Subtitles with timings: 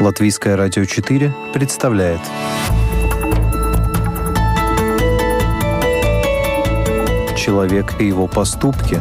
[0.00, 2.22] Латвийское радио 4 представляет.
[7.36, 8.98] Человек и его поступки.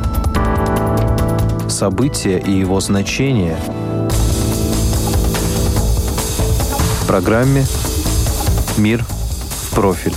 [1.69, 3.57] События и его значения.
[7.01, 7.65] В программе
[8.77, 10.15] «Мир в профиль»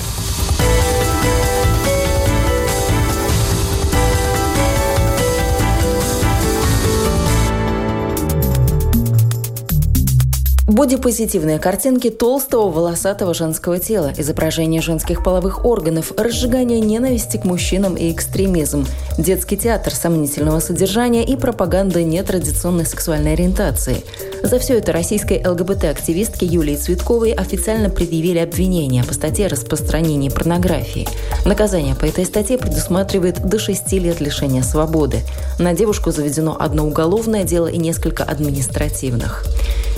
[10.68, 18.12] Бодипозитивные картинки толстого волосатого женского тела, изображение женских половых органов, разжигание ненависти к мужчинам и
[18.12, 18.86] экстремизм,
[19.18, 24.04] детский театр сомнительного содержания и пропаганда нетрадиционной сексуальной ориентации.
[24.44, 31.08] За все это российской ЛГБТ-активистке Юлии Цветковой официально предъявили обвинения по статье распространения порнографии.
[31.44, 35.22] Наказание по этой статье предусматривает до 6 лет лишения свободы.
[35.58, 39.44] На девушку заведено одно уголовное дело и несколько административных.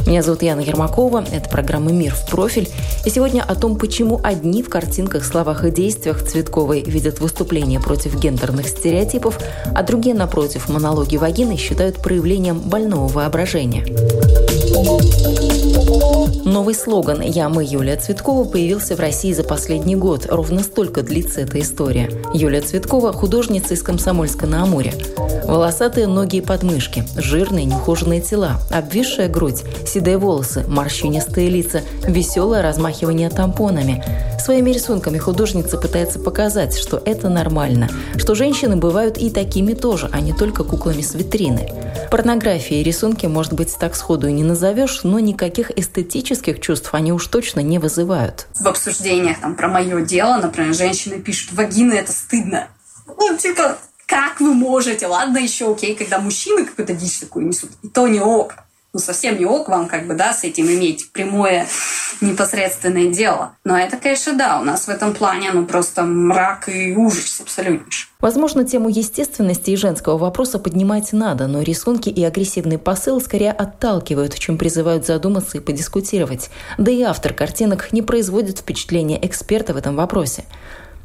[0.07, 2.69] Меня зовут Яна Ермакова, это программа «Мир в профиль».
[3.05, 8.19] И сегодня о том, почему одни в картинках, словах и действиях Цветковой видят выступления против
[8.19, 9.39] гендерных стереотипов,
[9.75, 13.85] а другие, напротив, монологи вагины считают проявлением больного воображения.
[16.45, 20.27] Новый слоган «Я, мы, Юлия Цветкова» появился в России за последний год.
[20.29, 22.11] Ровно столько длится эта история.
[22.35, 24.93] Юлия Цветкова– художница из Комсомольска на Амуре.
[25.47, 33.31] Волосатые ноги и подмышки, жирные неухоженные тела, обвисшая грудь, седые волосы, морщинистые лица, веселое размахивание
[33.31, 34.05] тампонами.
[34.45, 40.21] Своими рисунками художница пытается показать, что это нормально, что женщины бывают и такими тоже, а
[40.21, 41.73] не только куклами с витрины.
[42.11, 47.11] Порнографии и рисунки, может быть, так сходу и не назовешь, но никаких эстетических чувств они
[47.11, 48.47] уж точно не вызывают.
[48.61, 52.69] В обсуждениях там, про мое дело, например, женщины пишут, вагины это стыдно.
[53.07, 55.07] Ну, типа, как вы можете?
[55.07, 58.57] Ладно, еще окей, когда мужчины какую-то дичь такую несут, и то не ок.
[58.95, 61.67] Ну, совсем не ок вам, как бы, да, с этим иметь прямое
[62.21, 63.57] непосредственное дело.
[63.65, 68.09] Но это, конечно, да, у нас в этом плане, ну, просто мрак и ужас абсолютнейший.
[68.21, 74.39] Возможно, тему естественности и женского вопроса поднимать надо, но рисунки и агрессивный посыл скорее отталкивают,
[74.39, 76.51] чем призывают задуматься и подискутировать.
[76.79, 80.45] Да и автор картинок не производит впечатления эксперта в этом вопросе.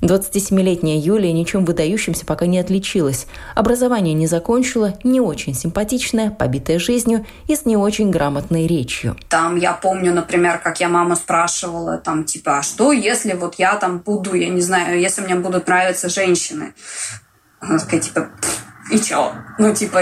[0.02, 3.28] 27-летняя Юлия ничем выдающимся пока не отличилась.
[3.56, 9.18] Образование не закончила, не очень симпатичная, побитая жизнью и с не очень грамотной речью.
[9.30, 13.76] Там я помню, например, как я маму спрашивала, там, типа, а что, если вот я
[13.76, 16.74] там буду, я не знаю, если мне будут нравиться женщины?
[17.60, 18.30] Она такая, типа,
[18.92, 19.32] и чё?
[19.58, 20.02] Ну, типа,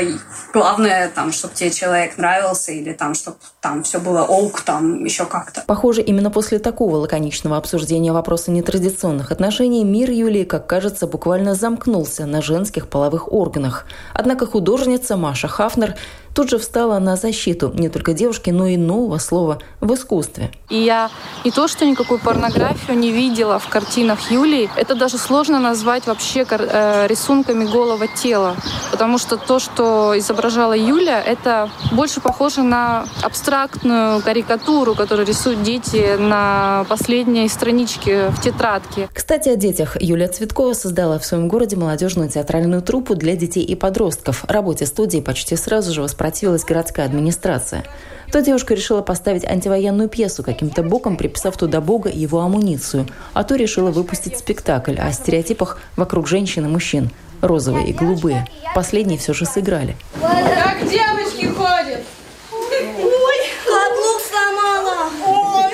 [0.54, 5.26] главное, там, чтобы тебе человек нравился, или там, чтобы там все было ок, там, еще
[5.26, 5.64] как-то.
[5.68, 12.26] Похоже, именно после такого лаконичного обсуждения вопроса нетрадиционных отношений мир Юлии, как кажется, буквально замкнулся
[12.26, 13.86] на женских половых органах.
[14.14, 15.96] Однако художница Маша Хафнер
[16.38, 20.52] тут же встала на защиту не только девушки, но и нового слова в искусстве.
[20.70, 21.10] И я
[21.44, 26.46] не то, что никакую порнографию не видела в картинах Юлии, это даже сложно назвать вообще
[26.48, 28.56] э, рисунками голого тела,
[28.92, 36.18] потому что то, что изображала Юля, это больше похоже на абстрактную карикатуру, которую рисуют дети
[36.18, 39.10] на последней страничке в тетрадке.
[39.14, 39.98] Кстати, о детях.
[40.02, 44.46] Юлия Цветкова создала в своем городе молодежную театральную труппу для детей и подростков.
[44.48, 47.84] Работе студии почти сразу же воспротивилась городская администрация.
[48.32, 53.44] То девушка решила поставить антивоенную пьесу, каким-то боком приписав туда Бога и его амуницию, а
[53.44, 57.10] то решила выпустить спектакль о стереотипах вокруг женщин и мужчин.
[57.42, 58.48] Розовые и голубые.
[58.74, 59.96] Последние все же сыграли.
[60.22, 62.04] Как девочки ходят?
[62.52, 65.10] Ой, каблук сломала.
[65.26, 65.74] Ой,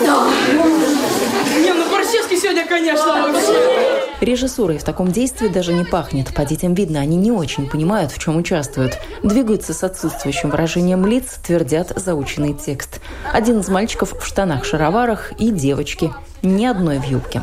[0.00, 3.97] Не, ну Борщевский сегодня, конечно, вообще.
[4.20, 6.34] Режиссурой в таком действии даже не пахнет.
[6.34, 8.98] По детям видно, они не очень понимают, в чем участвуют.
[9.22, 13.00] Двигаются с отсутствующим выражением лиц, твердят заученный текст.
[13.32, 16.12] Один из мальчиков в штанах-шароварах и девочки.
[16.42, 17.42] Ни одной в юбке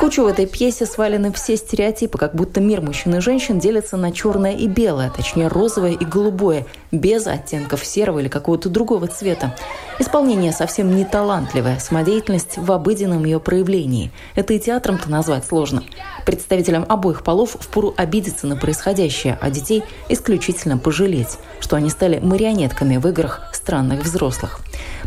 [0.00, 4.12] кучу в этой пьесе свалены все стереотипы, как будто мир мужчин и женщин делится на
[4.12, 9.54] черное и белое, точнее розовое и голубое, без оттенков серого или какого-то другого цвета.
[9.98, 14.10] Исполнение совсем не талантливое, самодеятельность в обыденном ее проявлении.
[14.36, 15.84] Это и театром-то назвать сложно.
[16.24, 22.96] Представителям обоих полов впору обидеться на происходящее, а детей исключительно пожалеть, что они стали марионетками
[22.96, 24.60] в играх странных взрослых.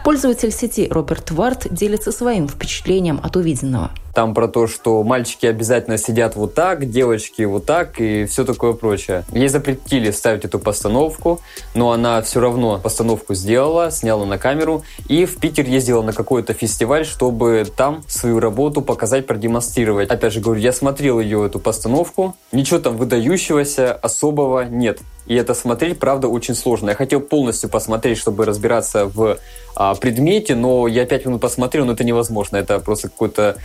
[0.05, 3.89] Пользователь сети Роберт Варт делится своим впечатлением от увиденного.
[4.13, 8.73] Там про то, что мальчики обязательно сидят вот так, девочки вот так и все такое
[8.73, 9.23] прочее.
[9.31, 11.41] Ей запретили ставить эту постановку,
[11.73, 16.53] но она все равно постановку сделала, сняла на камеру и в Питер ездила на какой-то
[16.53, 20.09] фестиваль, чтобы там свою работу показать, продемонстрировать.
[20.09, 24.99] Опять же говорю, я смотрел ее, эту постановку, ничего там выдающегося особого нет.
[25.25, 26.89] И это смотреть, правда, очень сложно.
[26.89, 29.37] Я хотел полностью посмотреть, чтобы разбираться в
[29.75, 32.57] а, предмете, но я пять минут посмотрел, но это невозможно.
[32.57, 33.55] Это просто какой-то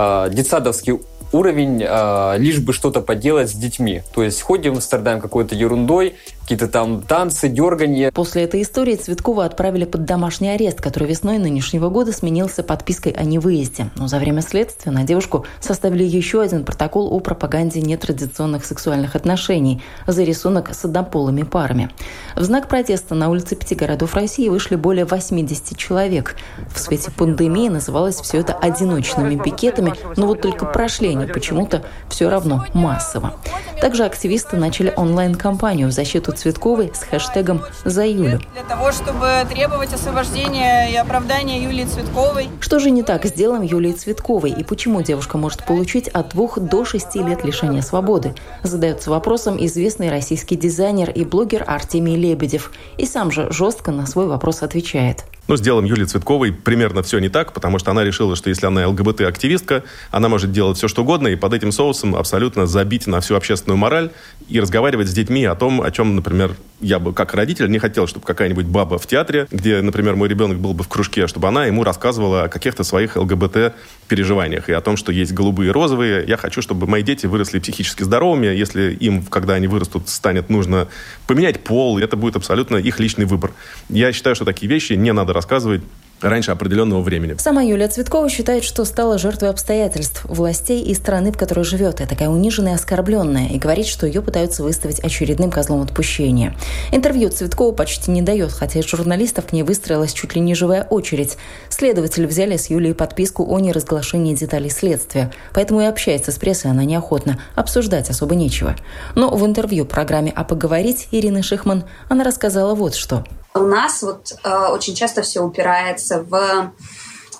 [0.00, 1.00] а, детсадовский
[1.32, 4.02] уровень, а, лишь бы что-то поделать с детьми.
[4.14, 6.14] То есть ходим, страдаем какой-то ерундой,
[6.48, 8.10] какие-то там танцы, дергания.
[8.10, 13.24] После этой истории Цветкова отправили под домашний арест, который весной нынешнего года сменился подпиской о
[13.24, 13.90] невыезде.
[13.96, 19.82] Но за время следствия на девушку составили еще один протокол о пропаганде нетрадиционных сексуальных отношений
[20.06, 21.90] за рисунок с однополыми парами.
[22.34, 26.34] В знак протеста на улице пяти городов России вышли более 80 человек.
[26.74, 32.30] В свете пандемии называлось все это одиночными пикетами, но вот только прошли они почему-то все
[32.30, 33.34] равно массово.
[33.82, 38.40] Также активисты начали онлайн-кампанию в защиту Цветковой с хэштегом «За Юлю».
[38.54, 42.48] Для того, чтобы требовать освобождения и оправдания Юлии Цветковой.
[42.60, 46.58] Что же не так с делом Юлии Цветковой и почему девушка может получить от двух
[46.58, 48.34] до шести лет лишения свободы?
[48.62, 52.70] Задается вопросом известный российский дизайнер и блогер Артемий Лебедев.
[52.96, 55.24] И сам же жестко на свой вопрос отвечает.
[55.48, 58.66] Ну, с делом Юлии Цветковой примерно все не так, потому что она решила, что если
[58.66, 63.20] она ЛГБТ-активистка, она может делать все, что угодно, и под этим соусом абсолютно забить на
[63.20, 64.10] всю общественную мораль
[64.48, 68.06] и разговаривать с детьми о том, о чем, например, я бы как родитель не хотел,
[68.06, 71.66] чтобы какая-нибудь баба в театре, где, например, мой ребенок был бы в кружке, чтобы она
[71.66, 76.24] ему рассказывала о каких-то своих ЛГБТ-переживаниях и о том, что есть голубые и розовые.
[76.26, 78.46] Я хочу, чтобы мои дети выросли психически здоровыми.
[78.46, 80.88] Если им, когда они вырастут, станет нужно
[81.26, 83.52] поменять пол, это будет абсолютно их личный выбор.
[83.88, 85.82] Я считаю, что такие вещи не надо рассказывать
[86.20, 87.36] раньше определенного времени.
[87.38, 92.06] Сама Юлия Цветкова считает, что стала жертвой обстоятельств, властей и страны, в которой живет, и
[92.06, 96.54] такая униженная оскорбленная, и говорит, что ее пытаются выставить очередным козлом отпущения.
[96.92, 100.84] Интервью Цветкова почти не дает, хотя из журналистов к ней выстроилась чуть ли не живая
[100.84, 101.36] очередь.
[101.68, 106.84] Следователи взяли с Юлией подписку о неразглашении деталей следствия, поэтому и общается с прессой она
[106.84, 108.76] неохотно, обсуждать особо нечего.
[109.14, 113.24] Но в интервью программе «А поговорить» Ирины Шихман она рассказала вот что–
[113.58, 116.72] у нас вот э, очень часто все упирается в,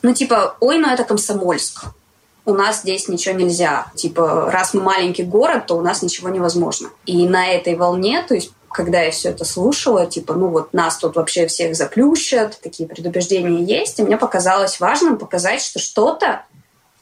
[0.02, 1.84] ну, типа, ой, ну это Комсомольск.
[2.44, 3.90] У нас здесь ничего нельзя.
[3.94, 6.88] Типа, раз мы маленький город, то у нас ничего невозможно.
[7.04, 10.98] И на этой волне, то есть когда я все это слушала, типа, ну вот нас
[10.98, 16.44] тут вообще всех заплющат, такие предубеждения есть, и мне показалось важным показать, что что-то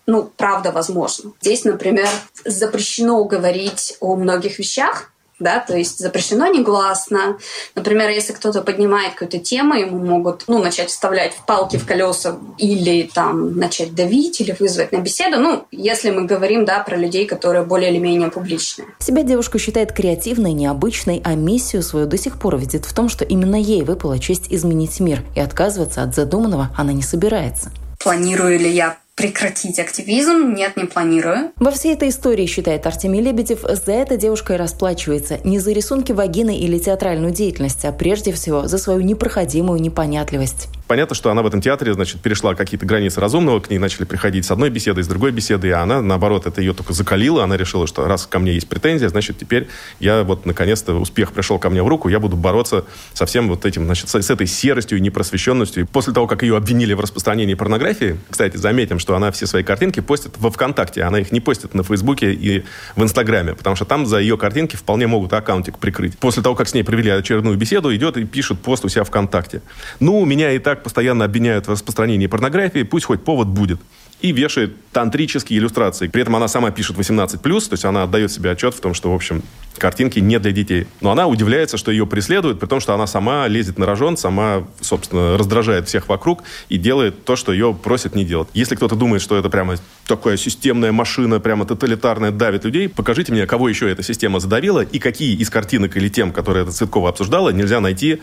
[0.07, 1.33] ну, правда, возможно.
[1.41, 2.09] Здесь, например,
[2.45, 7.39] запрещено говорить о многих вещах, да, то есть запрещено негласно.
[7.75, 13.11] Например, если кто-то поднимает какую-то тему, ему могут, ну, начать вставлять палки в колеса или
[13.13, 17.65] там начать давить или вызвать на беседу, ну, если мы говорим, да, про людей, которые
[17.65, 18.89] более или менее публичные.
[18.99, 23.25] Себя девушка считает креативной, необычной, а миссию свою до сих пор видит в том, что
[23.25, 27.71] именно ей выпала честь изменить мир, и отказываться от задуманного она не собирается.
[27.99, 30.53] Планирую ли я прекратить активизм.
[30.55, 31.51] Нет, не планирую.
[31.57, 35.41] Во всей этой истории, считает Артемий Лебедев, за это девушка и расплачивается.
[35.43, 40.69] Не за рисунки вагины или театральную деятельность, а прежде всего за свою непроходимую непонятливость.
[40.87, 44.45] Понятно, что она в этом театре, значит, перешла какие-то границы разумного, к ней начали приходить
[44.45, 47.87] с одной беседы, с другой беседы, а она, наоборот, это ее только закалила, она решила,
[47.87, 49.69] что раз ко мне есть претензия, значит, теперь
[49.99, 52.85] я вот, наконец-то, успех пришел ко мне в руку, я буду бороться
[53.15, 55.83] со всем вот этим, значит, с этой серостью и непросвещенностью.
[55.83, 59.65] И после того, как ее обвинили в распространении порнографии, кстати, заметим, что она все свои
[59.65, 63.85] картинки постит во ВКонтакте, она их не постит на Фейсбуке и в Инстаграме, потому что
[63.85, 66.17] там за ее картинки вполне могут аккаунтик прикрыть.
[66.19, 69.63] После того, как с ней провели очередную беседу, идет и пишет пост у себя ВКонтакте.
[69.99, 73.81] Ну, меня и так так постоянно обвиняют в распространении порнографии, пусть хоть повод будет.
[74.23, 76.09] И вешает тантрические иллюстрации.
[76.09, 79.13] При этом она сама пишет 18+, то есть она отдает себе отчет в том, что,
[79.13, 79.43] в общем,
[79.77, 80.87] картинки не для детей.
[81.03, 84.65] Но она удивляется, что ее преследуют, при том, что она сама лезет на рожон, сама,
[84.81, 88.49] собственно, раздражает всех вокруг и делает то, что ее просят не делать.
[88.55, 93.47] Если кто-то думает, что это прямо такая системная машина, прямо тоталитарная, давит людей, покажите мне,
[93.47, 97.51] кого еще эта система задавила и какие из картинок или тем, которые эта Цветкова обсуждала,
[97.51, 98.21] нельзя найти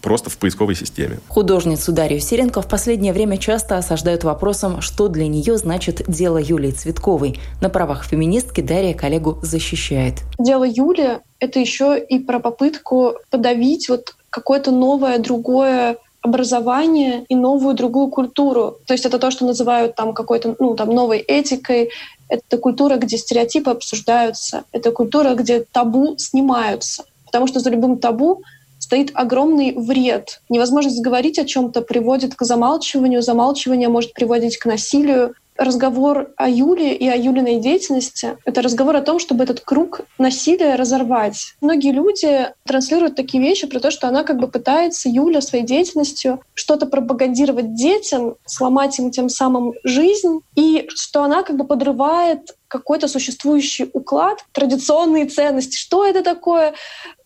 [0.00, 1.18] просто в поисковой системе.
[1.28, 6.70] Художницу Дарью Сиренко в последнее время часто осаждают вопросом, что для нее значит дело Юлии
[6.70, 7.38] Цветковой.
[7.60, 10.14] На правах феминистки Дарья коллегу защищает.
[10.38, 17.74] Дело Юли— это еще и про попытку подавить вот какое-то новое, другое образование и новую
[17.74, 18.78] другую культуру.
[18.86, 21.90] То есть это то, что называют там какой-то ну, там, новой этикой.
[22.28, 24.64] Это культура, где стереотипы обсуждаются.
[24.72, 27.04] Это культура, где табу снимаются.
[27.24, 28.42] Потому что за любым табу
[28.80, 30.40] стоит огромный вред.
[30.48, 36.96] Невозможность говорить о чем-то приводит к замалчиванию, замалчивание может приводить к насилию разговор о Юле
[36.96, 41.54] и о Юлиной деятельности— это разговор о том, чтобы этот круг насилия разорвать.
[41.60, 46.40] Многие люди транслируют такие вещи про то, что она как бы пытается, Юля, своей деятельностью
[46.54, 53.08] что-то пропагандировать детям, сломать им тем самым жизнь, и что она как бы подрывает какой-то
[53.08, 55.76] существующий уклад, традиционные ценности.
[55.76, 56.72] Что это такое?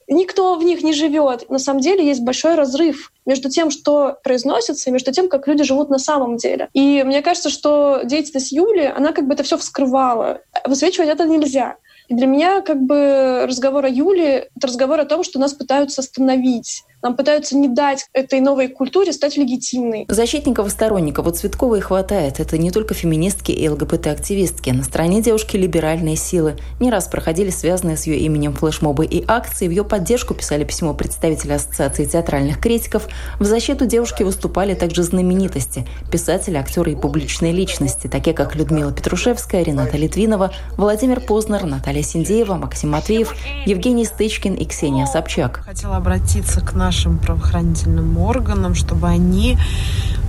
[0.08, 1.48] Никто в них не живет.
[1.50, 5.64] На самом деле есть большой разрыв между тем, что произносится, и между тем, как люди
[5.64, 6.68] живут на самом деле.
[6.72, 10.40] И мне кажется, что деятельность Юли, она как бы это все вскрывала.
[10.66, 11.76] Высвечивать это нельзя.
[12.08, 16.02] И для меня как бы разговор о Юле— это разговор о том, что нас пытаются
[16.02, 20.06] остановить нам пытаются не дать этой новой культуре стать легитимной.
[20.08, 22.40] Защитников и сторонников у Цветковой хватает.
[22.40, 24.70] Это не только феминистки и ЛГБТ-активистки.
[24.70, 26.56] На стороне девушки либеральные силы.
[26.80, 29.68] Не раз проходили связанные с ее именем флешмобы и акции.
[29.68, 33.06] В ее поддержку писали письмо представители Ассоциации театральных критиков.
[33.38, 39.62] В защиту девушки выступали также знаменитости– писатели, актеры и публичные личности, такие как Людмила Петрушевская,
[39.62, 43.34] Рената Литвинова, Владимир Познер, Наталья Синдеева, Максим Матвеев,
[43.66, 45.60] Евгений Стычкин и Ксения Собчак.
[45.66, 49.58] Хотела обратиться к нашим нашим правоохранительным органам, чтобы они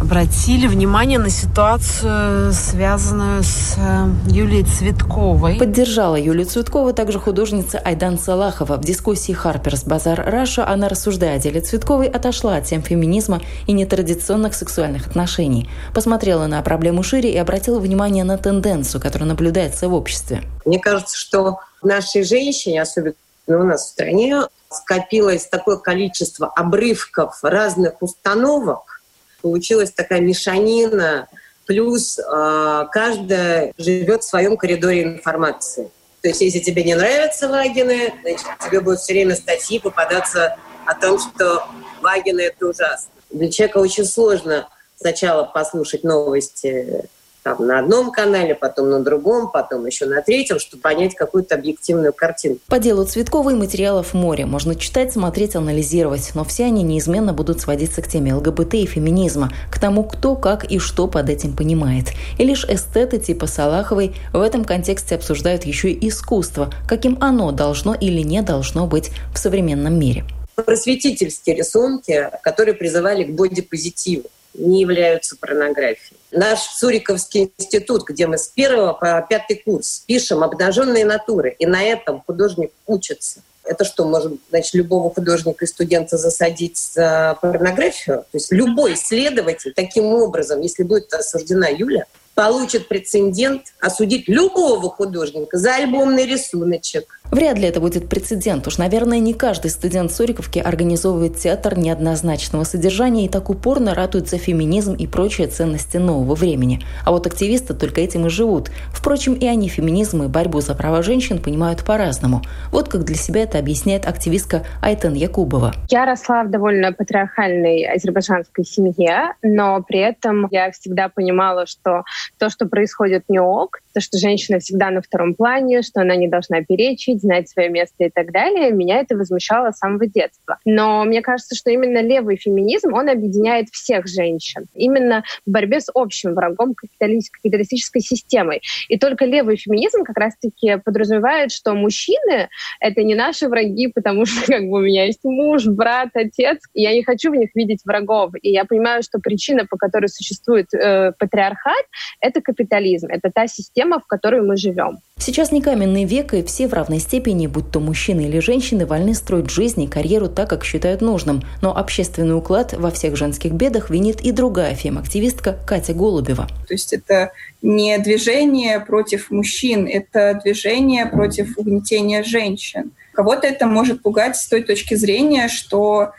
[0.02, 5.58] обратили внимание на ситуацию, связанную с э, Юлией Цветковой.
[5.58, 8.78] Поддержала Юлию Цветкову также художница Айдан Салахова.
[8.78, 13.72] В дискуссии «Харперс Базар Раша» она, рассуждая о деле Цветковой, отошла от тем феминизма и
[13.72, 15.70] нетрадиционных сексуальных отношений.
[15.94, 20.42] Посмотрела на проблему шире и обратила внимание на тенденцию, которая наблюдается в обществе.
[20.66, 23.14] Мне кажется, что нашей женщине, особенно
[23.48, 24.42] у нас в стране,
[24.76, 29.02] скопилось такое количество обрывков разных установок,
[29.42, 31.28] получилась такая мешанина,
[31.66, 35.90] плюс э, каждая живет в своем коридоре информации.
[36.22, 40.94] То есть если тебе не нравятся вагины, значит, тебе будут все время статьи попадаться о
[40.96, 41.64] том, что
[42.02, 43.10] вагины— это ужасно.
[43.30, 47.06] Для человека очень сложно сначала послушать новости
[47.46, 52.12] там, на одном канале, потом на другом, потом еще на третьем, чтобы понять какую-то объективную
[52.12, 52.58] картину.
[52.68, 54.48] По делу Цветковой материалов море.
[54.48, 59.52] Можно читать, смотреть, анализировать, но все они неизменно будут сводиться к теме ЛГБТ и феминизма,
[59.72, 62.08] к тому, кто, как и что под этим понимает.
[62.40, 67.94] И лишь эстеты типа Салаховой в этом контексте обсуждают еще и искусство, каким оно должно
[67.94, 70.26] или не должно быть в современном мире.
[70.56, 76.18] Просветительские рисунки, которые призывали к бодипозитиву не являются порнографией.
[76.32, 81.84] Наш Суриковский институт, где мы с первого по пятый курс пишем обнаженные натуры, и на
[81.84, 83.42] этом художник учится.
[83.64, 88.18] Это что, может, значит, любого художника и студента засадить за порнографию?
[88.32, 92.06] То есть любой исследователь таким образом, если будет осуждена Юля,
[92.36, 97.20] получит прецедент осудить любого художника за альбомный рисуночек.
[97.32, 98.68] Вряд ли это будет прецедент.
[98.68, 104.38] Уж, наверное, не каждый студент Суриковки организовывает театр неоднозначного содержания и так упорно ратует за
[104.38, 106.82] феминизм и прочие ценности нового времени.
[107.04, 108.70] А вот активисты только этим и живут.
[108.94, 112.42] Впрочем, и они феминизм и борьбу за права женщин понимают по-разному.
[112.72, 115.74] Вот как для себя это объясняет активистка Айтен Якубова.
[115.90, 122.04] Я росла в довольно патриархальной азербайджанской семье, но при этом я всегда понимала, что
[122.38, 126.28] то, что происходит не ок, то, что женщина всегда на втором плане, что она не
[126.28, 130.58] должна перечить, знать свое место и так далее, меня это возмущало с самого детства.
[130.66, 134.66] Но мне кажется, что именно левый феминизм, он объединяет всех женщин.
[134.74, 138.62] Именно в борьбе с общим врагом капиталистической системой.
[138.90, 144.46] И только левый феминизм как раз-таки подразумевает, что мужчины— это не наши враги, потому что
[144.52, 147.82] как бы у меня есть муж, брат, отец, и я не хочу в них видеть
[147.86, 148.32] врагов.
[148.42, 151.86] И я понимаю, что причина, по которой существует э, патриархат,
[152.20, 155.00] это капитализм, это та система, в которой мы живем.
[155.18, 159.14] Сейчас не каменный век, и все в равной степени, будь то мужчины или женщины, вольны
[159.14, 161.42] строить жизнь и карьеру так, как считают нужным.
[161.62, 166.48] Но общественный уклад во всех женских бедах винит и другая фем-активистка Катя Голубева.
[166.68, 167.32] То есть это
[167.62, 172.92] не движение против мужчин, это движение против угнетения женщин.
[173.14, 176.12] Кого-то это может пугать с той точки зрения, что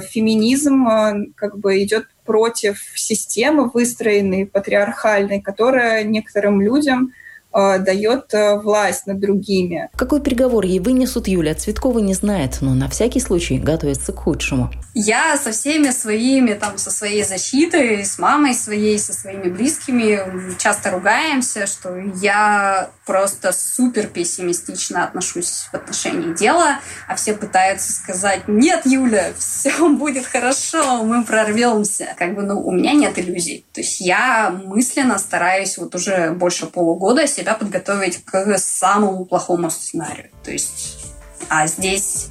[0.00, 7.23] феминизм э, как бы идет против системы, выстроенной патриархальной, которая некоторым людям Э,
[7.54, 9.88] дает э, власть над другими.
[9.96, 14.70] Какой приговор ей вынесут, Юлия Цветкова не знает, но на всякий случай готовится к худшему.
[14.96, 20.90] Я со всеми своими, там, со своей защитой, с мамой своей, со своими близкими часто
[20.92, 28.82] ругаемся, что я просто супер пессимистично отношусь в отношении дела, а все пытаются сказать, нет,
[28.84, 32.14] Юля, все будет хорошо, мы прорвемся.
[32.16, 33.66] Как бы, ну, у меня нет иллюзий.
[33.72, 40.30] То есть я мысленно стараюсь вот уже больше полугода себя подготовить к самому плохому сценарию.
[40.42, 41.12] То есть
[41.50, 42.28] А здесь,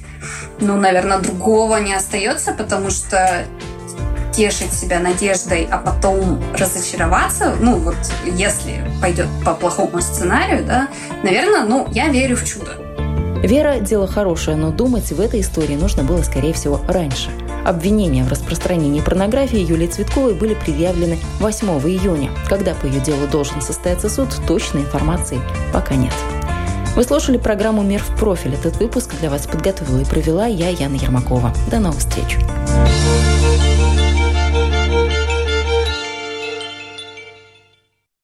[0.58, 3.44] ну, наверное, другого не остается, потому что
[4.32, 10.88] тешить себя надеждой, а потом разочароваться, ну вот если пойдет по плохому сценарию, да,
[11.22, 12.72] наверное, ну, я верю в чудо.
[13.46, 17.30] Вера– дело хорошее, но думать в этой истории нужно было, скорее всего, раньше.
[17.64, 22.30] Обвинения в распространении порнографии Юлии Цветковой были предъявлены 8 июня.
[22.48, 25.40] Когда по ее делу должен состояться суд, точной информации
[25.72, 26.12] пока нет.
[26.94, 28.54] Вы слушали программу «Мир в профиль».
[28.54, 31.52] Этот выпуск для вас подготовила и провела я, Яна Ермакова.
[31.70, 32.38] До новых встреч!